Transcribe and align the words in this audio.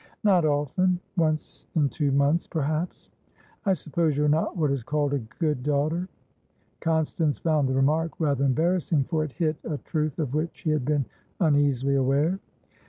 "Not 0.23 0.45
often. 0.45 0.99
Once 1.15 1.67
in 1.75 1.87
two 1.87 2.11
months, 2.11 2.47
perhaps." 2.47 3.11
"I 3.67 3.73
suppose 3.73 4.17
you 4.17 4.25
are 4.25 4.27
not 4.27 4.57
what 4.57 4.71
is 4.71 4.81
called 4.81 5.13
a 5.13 5.19
good 5.37 5.61
daughter?" 5.61 6.09
Constance 6.79 7.37
found 7.37 7.69
the 7.69 7.75
remark 7.75 8.13
rather 8.17 8.43
embarrassing, 8.43 9.03
for 9.03 9.23
it 9.23 9.31
hit 9.33 9.57
a 9.63 9.77
truth 9.77 10.17
of 10.17 10.33
which 10.33 10.49
she 10.55 10.71
had 10.71 10.85
been 10.85 11.05
uneasily 11.39 11.93
aware. 11.97 12.39